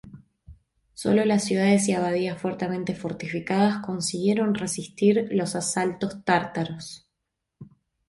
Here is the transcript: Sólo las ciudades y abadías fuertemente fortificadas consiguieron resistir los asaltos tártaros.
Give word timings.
Sólo 0.95 1.25
las 1.25 1.43
ciudades 1.43 1.87
y 1.87 1.93
abadías 1.93 2.41
fuertemente 2.41 2.95
fortificadas 2.95 3.85
consiguieron 3.85 4.55
resistir 4.55 5.27
los 5.29 5.55
asaltos 5.55 6.25
tártaros. 6.25 7.07